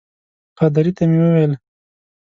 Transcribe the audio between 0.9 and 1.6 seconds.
ته مې وویل.